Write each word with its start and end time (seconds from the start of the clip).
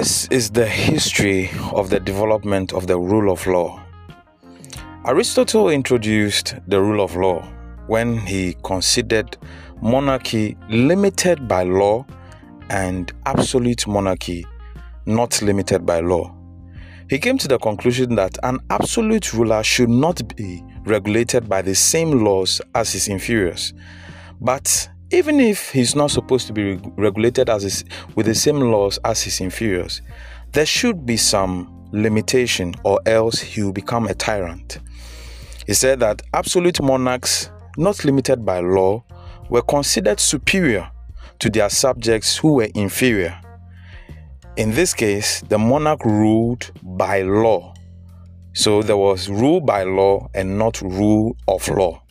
This 0.00 0.28
is 0.28 0.48
the 0.48 0.64
history 0.64 1.50
of 1.72 1.90
the 1.90 2.00
development 2.00 2.72
of 2.72 2.86
the 2.86 2.98
rule 2.98 3.30
of 3.30 3.46
law. 3.46 3.84
Aristotle 5.06 5.68
introduced 5.68 6.54
the 6.66 6.80
rule 6.80 7.04
of 7.04 7.16
law 7.16 7.42
when 7.86 8.16
he 8.16 8.56
considered 8.64 9.36
monarchy 9.82 10.56
limited 10.70 11.46
by 11.46 11.64
law 11.64 12.06
and 12.70 13.12
absolute 13.26 13.86
monarchy 13.86 14.46
not 15.04 15.42
limited 15.42 15.84
by 15.84 16.00
law. 16.00 16.34
He 17.10 17.18
came 17.18 17.36
to 17.36 17.46
the 17.46 17.58
conclusion 17.58 18.14
that 18.14 18.38
an 18.42 18.58
absolute 18.70 19.34
ruler 19.34 19.62
should 19.62 19.90
not 19.90 20.34
be 20.34 20.64
regulated 20.86 21.46
by 21.46 21.60
the 21.60 21.74
same 21.74 22.24
laws 22.24 22.62
as 22.74 22.90
his 22.94 23.06
inferiors. 23.08 23.74
But 24.40 24.88
even 25.12 25.40
if 25.40 25.70
he's 25.70 25.96
not 25.96 26.10
supposed 26.10 26.46
to 26.46 26.52
be 26.52 26.76
regulated 26.96 27.50
as 27.50 27.62
his, 27.64 27.84
with 28.14 28.26
the 28.26 28.34
same 28.34 28.60
laws 28.60 28.98
as 29.04 29.22
his 29.22 29.40
inferiors, 29.40 30.02
there 30.52 30.66
should 30.66 31.04
be 31.04 31.16
some 31.16 31.88
limitation 31.92 32.74
or 32.84 33.00
else 33.06 33.40
he 33.40 33.62
will 33.62 33.72
become 33.72 34.06
a 34.06 34.14
tyrant. 34.14 34.78
He 35.66 35.74
said 35.74 36.00
that 36.00 36.22
absolute 36.32 36.80
monarchs, 36.82 37.50
not 37.76 38.04
limited 38.04 38.44
by 38.44 38.60
law, 38.60 39.04
were 39.48 39.62
considered 39.62 40.20
superior 40.20 40.90
to 41.40 41.50
their 41.50 41.68
subjects 41.68 42.36
who 42.36 42.54
were 42.54 42.68
inferior. 42.74 43.36
In 44.56 44.72
this 44.72 44.94
case, 44.94 45.40
the 45.42 45.58
monarch 45.58 46.04
ruled 46.04 46.70
by 46.82 47.22
law. 47.22 47.74
So 48.52 48.82
there 48.82 48.96
was 48.96 49.28
rule 49.28 49.60
by 49.60 49.84
law 49.84 50.28
and 50.34 50.58
not 50.58 50.80
rule 50.82 51.36
of 51.48 51.66
law. 51.68 52.02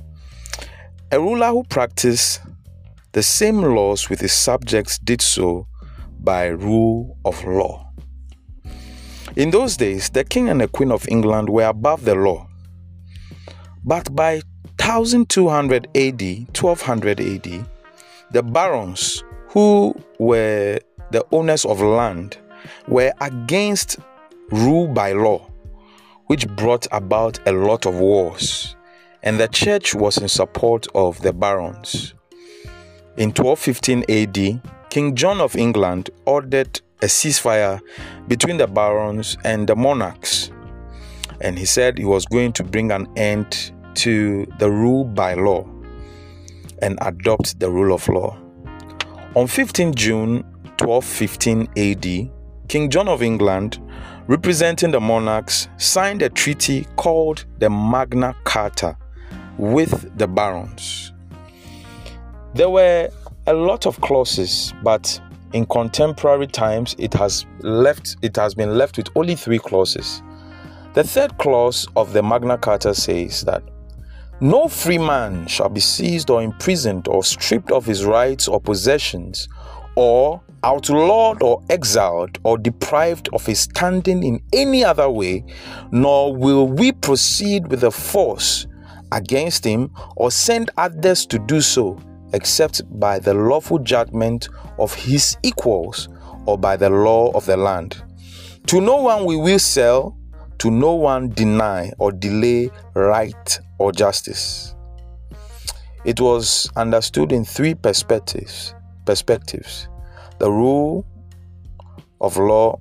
A 1.12 1.20
ruler 1.20 1.48
who 1.48 1.64
practiced 1.64 2.42
the 3.12 3.24
same 3.24 3.62
laws 3.62 4.10
with 4.10 4.22
his 4.22 4.34
subjects 4.34 5.00
did 5.00 5.22
so 5.22 5.68
by 6.20 6.48
rule 6.48 7.18
of 7.26 7.44
law. 7.44 7.92
In 9.36 9.52
those 9.52 9.78
days, 9.78 10.10
the 10.10 10.24
king 10.24 10.50
and 10.50 10.62
the 10.62 10.68
queen 10.68 10.92
of 10.92 11.08
England 11.08 11.50
were 11.50 11.66
above 11.66 12.06
the 12.06 12.16
law. 12.16 12.48
But 13.84 14.16
by 14.16 14.42
1200 14.80 15.88
AD, 15.96 16.22
1200 16.58 17.20
AD, 17.20 17.66
the 18.32 18.44
barons 18.44 19.24
who 19.50 19.96
were 20.20 20.80
the 21.12 21.26
owners 21.32 21.66
of 21.66 21.82
land 21.82 22.38
were 22.88 23.14
against 23.22 24.00
rule 24.52 24.88
by 24.88 25.14
law, 25.14 25.50
which 26.28 26.48
brought 26.50 26.88
about 26.92 27.40
a 27.48 27.52
lot 27.52 27.86
of 27.86 27.96
wars, 27.96 28.76
and 29.24 29.40
the 29.40 29.48
church 29.48 29.96
was 29.96 30.18
in 30.18 30.28
support 30.28 30.88
of 30.94 31.20
the 31.22 31.34
barons. 31.34 32.14
In 33.20 33.34
1215 33.34 34.06
AD, 34.08 34.62
King 34.90 35.14
John 35.14 35.42
of 35.42 35.58
England 35.58 36.10
ordered 36.26 36.80
a 37.02 37.08
ceasefire 37.08 37.82
between 38.30 38.56
the 38.56 38.66
barons 38.66 39.38
and 39.44 39.68
the 39.68 39.76
monarchs, 39.76 40.52
and 41.42 41.60
he 41.60 41.66
said 41.66 41.98
he 41.98 42.06
was 42.06 42.26
going 42.26 42.54
to 42.54 42.64
bring 42.64 42.94
an 42.94 43.08
end 43.18 43.74
to 43.96 44.46
the 44.58 44.72
rule 44.72 45.04
by 45.04 45.34
law 45.34 45.68
and 46.82 46.98
adopt 47.02 47.60
the 47.60 47.70
rule 47.70 47.94
of 47.94 48.08
law. 48.08 48.38
On 49.36 49.48
15 49.48 49.96
June 49.96 50.44
1215 50.80 51.68
AD, 51.76 52.70
King 52.70 52.90
John 52.90 53.10
of 53.10 53.22
England, 53.22 53.82
representing 54.28 54.92
the 54.92 55.02
monarchs, 55.02 55.68
signed 55.76 56.22
a 56.22 56.30
treaty 56.30 56.88
called 56.96 57.44
the 57.58 57.70
Magna 57.70 58.34
Carta 58.46 58.96
with 59.58 60.18
the 60.18 60.26
barons. 60.26 61.12
There 62.54 62.70
were 62.70 63.10
a 63.48 63.54
lot 63.54 63.86
of 63.86 64.00
clauses, 64.02 64.74
but 64.84 65.22
in 65.54 65.66
contemporary 65.66 66.48
times 66.48 66.96
it 66.98 67.14
has 67.14 67.46
left 67.62 68.18
it 68.22 68.36
has 68.36 68.54
been 68.54 68.78
left 68.78 68.98
with 68.98 69.08
only 69.16 69.36
3 69.36 69.60
clauses. 69.60 70.22
The 70.94 71.04
third 71.04 71.38
clause 71.38 71.88
of 71.96 72.14
the 72.14 72.24
Magna 72.24 72.58
Carta 72.58 72.94
says 72.96 73.44
that 73.46 73.64
no 74.42 74.68
free 74.68 74.98
man 74.98 75.48
shall 75.48 75.70
be 75.70 75.80
seized 75.80 76.30
or 76.30 76.42
imprisoned 76.42 77.08
or 77.08 77.24
stripped 77.24 77.72
of 77.72 77.86
his 77.86 78.06
rights 78.06 78.48
or 78.48 78.60
possessions 78.60 79.48
or 79.96 80.42
outlawed 80.64 81.44
or 81.44 81.62
exiled 81.70 82.38
or 82.44 82.58
deprived 82.58 83.30
of 83.34 83.46
his 83.46 83.60
standing 83.60 84.24
in 84.24 84.42
any 84.54 84.84
other 84.84 85.10
way, 85.10 85.44
nor 85.92 86.36
will 86.36 86.68
we 86.68 86.92
proceed 86.92 87.68
with 87.68 87.84
a 87.84 87.92
force 87.92 88.66
against 89.12 89.64
him 89.64 89.92
or 90.16 90.32
send 90.32 90.70
others 90.78 91.26
to 91.26 91.40
do 91.40 91.62
so, 91.62 91.98
except 92.34 92.82
by 93.00 93.20
the 93.20 93.34
lawful 93.34 93.80
judgment 93.80 94.50
of 94.78 94.94
his 94.94 95.38
equals 95.44 96.10
or 96.46 96.58
by 96.58 96.76
the 96.76 96.90
law 96.90 97.32
of 97.32 97.46
the 97.46 97.58
land. 97.58 98.02
To 98.68 98.82
no 98.82 98.98
one 98.98 99.26
we 99.26 99.36
will 99.36 99.60
sell, 99.60 100.18
to 100.60 100.70
no 100.70 100.94
one 100.94 101.30
deny 101.30 101.92
or 101.98 102.12
delay 102.12 102.70
right 102.94 103.60
or 103.78 103.92
justice. 103.92 104.76
It 106.06 106.22
was 106.22 106.70
understood 106.76 107.32
in 107.32 107.46
three 107.46 107.76
perspectives. 107.76 108.74
Perspectives. 109.06 109.88
The 110.40 110.52
rule 110.52 111.06
of 112.22 112.38
law 112.38 112.80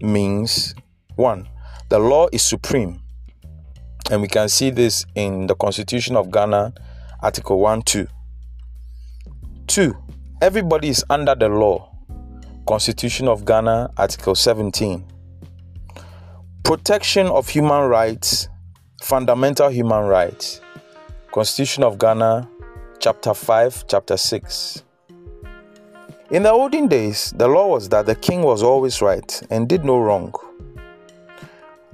means 0.00 0.74
one, 1.16 1.48
the 1.88 1.98
law 1.98 2.28
is 2.32 2.42
supreme. 2.42 3.00
And 4.10 4.22
we 4.22 4.28
can 4.28 4.48
see 4.48 4.70
this 4.70 5.04
in 5.14 5.46
the 5.46 5.54
Constitution 5.54 6.16
of 6.16 6.30
Ghana, 6.30 6.72
Article 7.22 7.60
1 7.60 7.82
2. 7.82 8.06
Two, 9.70 9.96
everybody 10.42 10.88
is 10.88 11.04
under 11.08 11.36
the 11.36 11.48
law. 11.48 11.94
Constitution 12.66 13.28
of 13.28 13.44
Ghana, 13.44 13.92
Article 13.96 14.34
17. 14.34 15.04
Protection 16.64 17.28
of 17.28 17.48
human 17.48 17.88
rights, 17.88 18.48
fundamental 19.00 19.68
human 19.68 20.06
rights. 20.06 20.60
Constitution 21.32 21.84
of 21.84 21.98
Ghana, 21.98 22.48
chapter 22.98 23.32
5, 23.32 23.84
chapter 23.86 24.16
6. 24.16 24.82
In 26.32 26.42
the 26.42 26.50
olden 26.50 26.88
days, 26.88 27.32
the 27.36 27.46
law 27.46 27.68
was 27.68 27.88
that 27.90 28.06
the 28.06 28.16
king 28.16 28.42
was 28.42 28.64
always 28.64 29.00
right 29.00 29.40
and 29.50 29.68
did 29.68 29.84
no 29.84 30.00
wrong. 30.00 30.34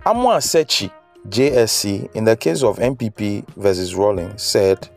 Amua-Sekyi, 0.06 0.91
JSC, 1.28 2.10
in 2.15 2.25
the 2.25 2.38
case 2.38 2.62
of 2.62 2.78
NPP 2.78 3.47
versus 3.54 3.94
Rawlings, 3.94 4.41
said, 4.42 4.88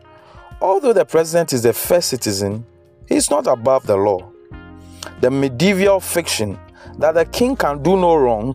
Although 0.61 0.93
the 0.93 1.05
president 1.05 1.53
is 1.53 1.63
the 1.63 1.73
first 1.73 2.09
citizen, 2.09 2.65
he 3.07 3.15
is 3.15 3.29
not 3.29 3.47
above 3.47 3.85
the 3.85 3.95
law. 3.95 4.31
The 5.21 5.31
medieval 5.31 5.99
fiction 5.99 6.59
that 6.97 7.13
the 7.15 7.25
king 7.25 7.55
can 7.55 7.81
do 7.81 7.95
no 7.95 8.15
wrong, 8.15 8.53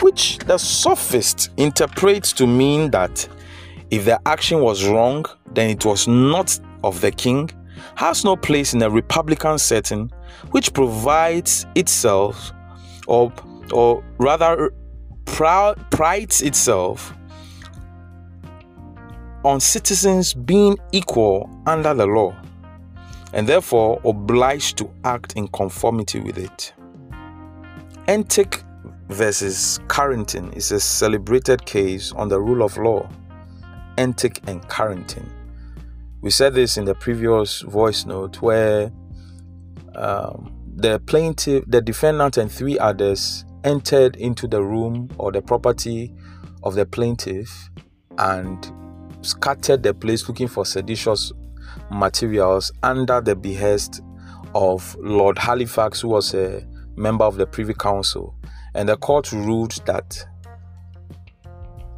which 0.00 0.38
the 0.38 0.58
sophist 0.58 1.50
interprets 1.56 2.32
to 2.34 2.46
mean 2.46 2.90
that 2.90 3.28
if 3.90 4.04
the 4.04 4.20
action 4.26 4.60
was 4.60 4.86
wrong, 4.86 5.24
then 5.54 5.70
it 5.70 5.84
was 5.84 6.06
not 6.06 6.58
of 6.84 7.00
the 7.00 7.10
king 7.10 7.50
has 7.96 8.24
no 8.24 8.36
place 8.36 8.74
in 8.74 8.82
a 8.82 8.90
republican 8.90 9.58
setting 9.58 10.10
which 10.50 10.72
provides 10.72 11.66
itself 11.74 12.52
or 13.06 13.32
or 13.72 14.02
rather 14.18 14.72
prides 15.24 16.42
itself 16.42 17.12
on 19.44 19.60
citizens 19.60 20.34
being 20.34 20.76
equal 20.92 21.50
under 21.66 21.94
the 21.94 22.06
law 22.06 22.34
and 23.32 23.46
therefore 23.46 24.00
obliged 24.04 24.78
to 24.78 24.90
act 25.04 25.34
in 25.34 25.48
conformity 25.48 26.20
with 26.20 26.38
it. 26.38 26.72
Entick 28.06 28.62
versus 29.08 29.80
Carrington 29.88 30.52
is 30.52 30.72
a 30.72 30.80
celebrated 30.80 31.64
case 31.66 32.12
on 32.12 32.28
the 32.28 32.40
rule 32.40 32.62
of 32.62 32.76
law. 32.78 33.08
Entick 33.96 34.40
and 34.48 34.66
Carrington 34.68 35.30
we 36.20 36.30
said 36.30 36.54
this 36.54 36.76
in 36.76 36.84
the 36.84 36.94
previous 36.94 37.60
voice 37.62 38.04
note 38.04 38.42
where 38.42 38.90
um, 39.94 40.52
the 40.74 40.98
plaintiff, 41.00 41.64
the 41.66 41.80
defendant, 41.80 42.36
and 42.36 42.50
three 42.50 42.78
others 42.78 43.44
entered 43.64 44.16
into 44.16 44.48
the 44.48 44.62
room 44.62 45.08
or 45.18 45.30
the 45.30 45.42
property 45.42 46.12
of 46.62 46.74
the 46.74 46.84
plaintiff 46.84 47.70
and 48.18 48.72
scattered 49.28 49.82
the 49.82 49.94
place 49.94 50.28
looking 50.28 50.48
for 50.48 50.64
seditious 50.64 51.32
materials 51.90 52.72
under 52.82 53.20
the 53.20 53.36
behest 53.36 54.00
of 54.54 54.96
Lord 54.98 55.38
Halifax, 55.38 56.00
who 56.00 56.08
was 56.08 56.34
a 56.34 56.66
member 56.96 57.24
of 57.24 57.36
the 57.36 57.46
Privy 57.46 57.74
Council. 57.74 58.34
And 58.74 58.88
the 58.88 58.96
court 58.96 59.32
ruled 59.32 59.80
that 59.86 60.24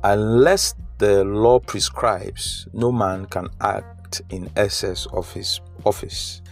unless 0.05 0.75
the 0.99 1.25
law 1.25 1.59
prescribes, 1.59 2.69
no 2.73 2.93
man 2.93 3.27
can 3.27 3.49
act 3.61 4.23
in 4.31 4.51
excess 4.57 5.07
of 5.13 5.33
his 5.33 5.61
office. 5.85 6.43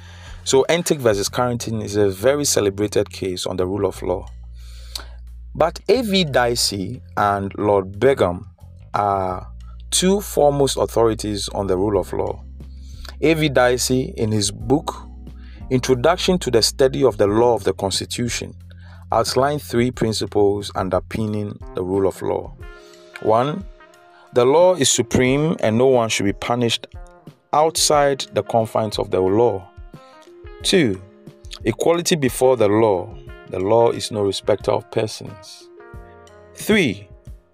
So, 0.44 0.64
Entick 0.70 0.98
versus 0.98 1.28
Carrington 1.28 1.82
is 1.82 1.96
a 1.96 2.08
very 2.08 2.44
celebrated 2.44 3.10
case 3.10 3.44
on 3.46 3.56
the 3.56 3.66
rule 3.66 3.86
of 3.86 4.00
law. 4.02 4.26
But 5.54 5.80
A.V. 5.88 6.24
Dicey 6.24 7.02
and 7.16 7.52
Lord 7.58 7.98
Bingham 8.00 8.48
are 8.94 9.46
two 9.98 10.20
foremost 10.20 10.76
authorities 10.76 11.48
on 11.48 11.66
the 11.66 11.76
rule 11.76 11.98
of 11.98 12.12
law. 12.12 12.40
A.V. 13.20 13.48
Dicey, 13.48 14.14
in 14.16 14.30
his 14.30 14.52
book 14.52 14.94
Introduction 15.70 16.38
to 16.38 16.52
the 16.52 16.62
Study 16.62 17.02
of 17.02 17.16
the 17.18 17.26
Law 17.26 17.54
of 17.54 17.64
the 17.64 17.72
Constitution, 17.72 18.54
outlined 19.10 19.60
three 19.60 19.90
principles 19.90 20.70
underpinning 20.76 21.58
the 21.74 21.82
rule 21.82 22.06
of 22.06 22.22
law. 22.22 22.54
One, 23.22 23.64
the 24.34 24.44
law 24.44 24.76
is 24.76 24.88
supreme 24.88 25.56
and 25.64 25.76
no 25.76 25.86
one 25.86 26.10
should 26.10 26.26
be 26.26 26.32
punished 26.32 26.86
outside 27.52 28.20
the 28.34 28.44
confines 28.44 29.00
of 29.00 29.10
the 29.10 29.20
law. 29.20 29.68
Two, 30.62 31.02
equality 31.64 32.14
before 32.14 32.56
the 32.56 32.68
law. 32.68 33.12
The 33.48 33.58
law 33.58 33.90
is 33.90 34.12
no 34.12 34.22
respecter 34.22 34.70
of 34.70 34.88
persons. 34.92 35.68
Three, 36.54 37.07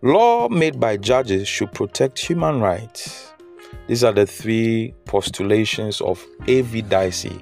law 0.04 0.50
made 0.50 0.78
by 0.78 0.98
judges 0.98 1.48
should 1.48 1.72
protect 1.72 2.18
human 2.18 2.60
rights. 2.60 3.32
These 3.86 4.04
are 4.04 4.12
the 4.12 4.26
three 4.26 4.92
postulations 5.06 6.02
of 6.02 6.22
A.V. 6.46 6.82
Dicey 6.82 7.40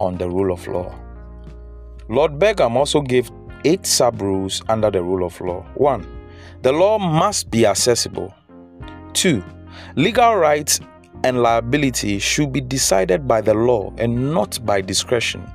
on 0.00 0.18
the 0.18 0.28
rule 0.28 0.52
of 0.52 0.66
law. 0.66 0.92
Lord 2.08 2.36
Bingham 2.36 2.76
also 2.76 3.00
gave 3.00 3.30
eight 3.64 3.86
sub 3.86 4.20
rules 4.20 4.60
under 4.68 4.90
the 4.90 5.00
rule 5.04 5.24
of 5.24 5.40
law. 5.40 5.64
1. 5.74 6.04
The 6.62 6.72
law 6.72 6.98
must 6.98 7.48
be 7.48 7.64
accessible. 7.64 8.34
2. 9.12 9.40
Legal 9.94 10.34
rights 10.34 10.80
and 11.22 11.42
liability 11.42 12.18
should 12.18 12.52
be 12.52 12.60
decided 12.60 13.28
by 13.28 13.40
the 13.40 13.54
law 13.54 13.94
and 13.98 14.34
not 14.34 14.58
by 14.66 14.80
discretion. 14.80 15.48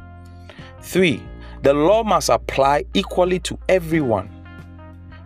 3. 0.83 1.21
The 1.63 1.73
law 1.73 2.01
must 2.01 2.29
apply 2.29 2.85
equally 2.93 3.39
to 3.39 3.59
everyone. 3.67 4.32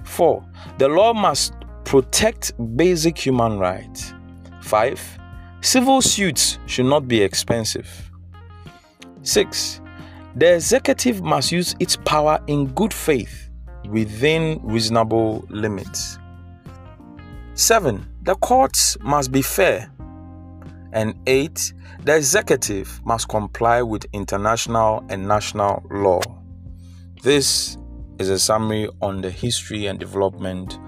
4. 0.07 0.43
The 0.77 0.87
law 0.87 1.13
must 1.13 1.53
protect 1.83 2.53
basic 2.75 3.17
human 3.17 3.59
rights. 3.59 4.13
5. 4.61 5.19
Civil 5.61 6.01
suits 6.01 6.59
should 6.65 6.85
not 6.85 7.07
be 7.07 7.21
expensive. 7.21 7.89
6. 9.23 9.81
The 10.35 10.55
executive 10.55 11.21
must 11.21 11.51
use 11.51 11.75
its 11.79 11.95
power 11.95 12.39
in 12.47 12.67
good 12.67 12.93
faith 12.93 13.49
within 13.89 14.59
reasonable 14.63 15.45
limits. 15.49 16.19
7. 17.55 18.05
The 18.23 18.35
courts 18.35 18.97
must 19.01 19.31
be 19.31 19.41
fair. 19.41 19.91
And 20.93 21.15
8. 21.25 21.73
The 22.03 22.15
executive 22.15 23.01
must 23.05 23.29
comply 23.29 23.81
with 23.81 24.05
international 24.13 25.03
and 25.09 25.27
national 25.27 25.83
law. 25.89 26.21
This 27.23 27.77
is 28.19 28.29
a 28.29 28.39
summary 28.39 28.89
on 29.01 29.21
the 29.21 29.29
history 29.29 29.85
and 29.85 29.99
development 29.99 30.79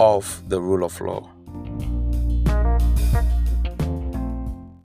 of 0.00 0.42
the 0.48 0.60
rule 0.60 0.84
of 0.84 1.00
law. 1.00 1.33